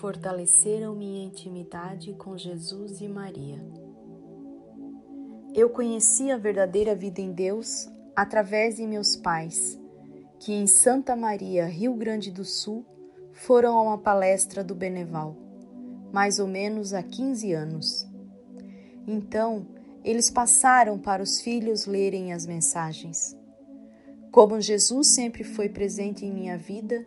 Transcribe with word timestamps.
fortaleceram 0.00 0.94
minha 0.94 1.24
intimidade 1.24 2.12
com 2.14 2.36
Jesus 2.36 3.00
e 3.00 3.08
Maria. 3.08 3.58
Eu 5.54 5.70
conheci 5.70 6.30
a 6.30 6.36
verdadeira 6.36 6.94
vida 6.94 7.20
em 7.20 7.32
Deus 7.32 7.88
através 8.14 8.76
de 8.76 8.86
meus 8.86 9.16
pais, 9.16 9.80
que 10.38 10.52
em 10.52 10.66
Santa 10.66 11.16
Maria, 11.16 11.66
Rio 11.66 11.94
Grande 11.94 12.30
do 12.30 12.44
Sul, 12.44 12.84
foram 13.32 13.78
a 13.78 13.82
uma 13.82 13.98
palestra 13.98 14.62
do 14.62 14.74
Beneval, 14.74 15.34
mais 16.12 16.38
ou 16.38 16.46
menos 16.46 16.92
há 16.92 17.02
15 17.02 17.52
anos. 17.52 18.06
Então, 19.06 19.66
eles 20.04 20.30
passaram 20.30 20.98
para 20.98 21.22
os 21.22 21.40
filhos 21.40 21.86
lerem 21.86 22.32
as 22.32 22.46
mensagens. 22.46 23.36
Como 24.30 24.60
Jesus 24.60 25.08
sempre 25.08 25.42
foi 25.42 25.70
presente 25.70 26.26
em 26.26 26.32
minha 26.32 26.58
vida, 26.58 27.02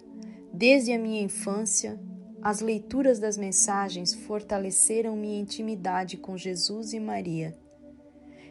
desde 0.51 0.91
a 0.91 0.97
minha 0.97 1.21
infância, 1.21 1.99
as 2.41 2.59
leituras 2.59 3.19
das 3.19 3.37
mensagens 3.37 4.13
fortaleceram 4.13 5.15
minha 5.15 5.39
intimidade 5.39 6.17
com 6.17 6.37
Jesus 6.37 6.93
e 6.93 6.99
Maria. 6.99 7.57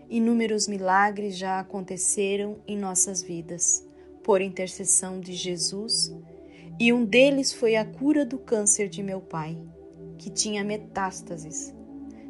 Inúmeros 0.09 0.67
milagres 0.67 1.37
já 1.37 1.61
aconteceram 1.61 2.59
em 2.67 2.77
nossas 2.77 3.23
vidas, 3.23 3.87
por 4.23 4.41
intercessão 4.41 5.21
de 5.21 5.33
Jesus, 5.33 6.15
e 6.79 6.93
um 6.93 7.05
deles 7.05 7.53
foi 7.53 7.77
a 7.77 7.85
cura 7.85 8.25
do 8.25 8.39
câncer 8.39 8.89
de 8.89 9.03
meu 9.03 9.21
pai, 9.21 9.59
que 10.17 10.31
tinha 10.31 10.65
metástases. 10.65 11.75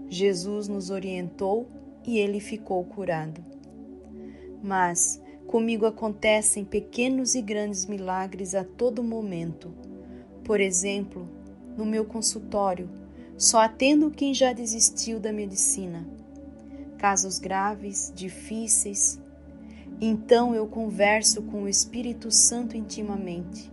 Jesus 0.08 0.68
nos 0.68 0.90
orientou 0.90 1.68
e 2.06 2.18
ele 2.18 2.40
ficou 2.40 2.84
curado. 2.84 3.44
Mas 4.62 5.20
Comigo 5.48 5.86
acontecem 5.86 6.62
pequenos 6.62 7.34
e 7.34 7.40
grandes 7.40 7.86
milagres 7.86 8.54
a 8.54 8.62
todo 8.62 9.02
momento. 9.02 9.72
Por 10.44 10.60
exemplo, 10.60 11.26
no 11.78 11.86
meu 11.86 12.04
consultório, 12.04 12.90
só 13.36 13.60
atendo 13.60 14.10
quem 14.10 14.34
já 14.34 14.52
desistiu 14.52 15.20
da 15.20 15.32
medicina. 15.32 16.04
Casos 16.98 17.38
graves, 17.38 18.12
difíceis. 18.12 19.20
Então 20.00 20.56
eu 20.56 20.66
converso 20.66 21.40
com 21.42 21.62
o 21.62 21.68
Espírito 21.68 22.32
Santo 22.32 22.76
intimamente 22.76 23.70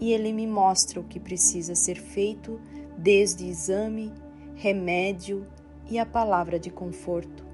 e 0.00 0.12
ele 0.12 0.32
me 0.32 0.46
mostra 0.46 0.98
o 0.98 1.04
que 1.04 1.20
precisa 1.20 1.74
ser 1.74 1.96
feito, 1.96 2.58
desde 2.96 3.46
exame, 3.46 4.10
remédio 4.54 5.46
e 5.90 5.98
a 5.98 6.06
palavra 6.06 6.58
de 6.58 6.70
conforto. 6.70 7.46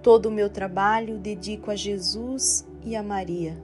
Todo 0.00 0.26
o 0.26 0.32
meu 0.32 0.48
trabalho 0.48 1.18
dedico 1.18 1.72
a 1.72 1.74
Jesus 1.74 2.64
e 2.84 2.94
a 2.94 3.02
Maria, 3.02 3.60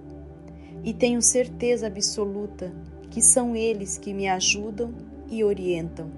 e 0.83 0.92
tenho 0.92 1.23
certeza 1.23 1.86
absoluta 1.86 2.75
que 3.12 3.20
são 3.22 3.55
eles 3.55 3.98
que 3.98 4.12
me 4.12 4.27
ajudam 4.27 4.92
e 5.30 5.44
orientam. 5.44 6.10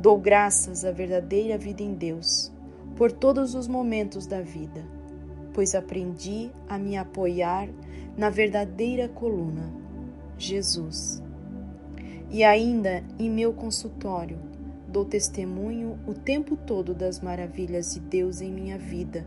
Dou 0.00 0.18
graças 0.18 0.84
à 0.84 0.92
verdadeira 0.92 1.58
vida 1.58 1.82
em 1.82 1.94
Deus 1.94 2.52
por 2.94 3.10
todos 3.10 3.54
os 3.54 3.66
momentos 3.66 4.26
da 4.26 4.40
vida, 4.40 4.84
pois 5.52 5.74
aprendi 5.74 6.50
a 6.68 6.78
me 6.78 6.96
apoiar 6.96 7.68
na 8.16 8.28
verdadeira 8.28 9.08
coluna, 9.08 9.72
Jesus. 10.36 11.22
E 12.30 12.44
ainda 12.44 13.02
em 13.18 13.30
meu 13.30 13.52
consultório, 13.52 14.38
Dou 14.90 15.04
testemunho 15.04 15.98
o 16.06 16.14
tempo 16.14 16.56
todo 16.56 16.94
das 16.94 17.20
maravilhas 17.20 17.92
de 17.92 18.00
Deus 18.00 18.40
em 18.40 18.50
minha 18.50 18.78
vida 18.78 19.26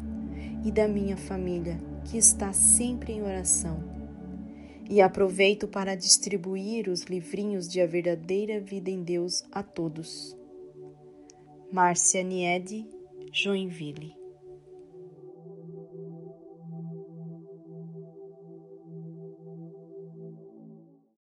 e 0.65 0.71
da 0.71 0.87
minha 0.87 1.15
família, 1.15 1.77
que 2.03 2.17
está 2.17 2.51
sempre 2.51 3.13
em 3.13 3.21
oração. 3.21 4.00
E 4.91 4.99
aproveito 4.99 5.69
para 5.69 5.95
distribuir 5.95 6.89
os 6.89 7.03
livrinhos 7.03 7.65
de 7.65 7.79
A 7.79 7.87
Verdadeira 7.87 8.59
Vida 8.59 8.91
em 8.91 9.01
Deus 9.01 9.41
a 9.49 9.63
todos. 9.63 10.35
Márcia 11.71 12.21
Niede, 12.21 12.85
Joinville 13.31 14.20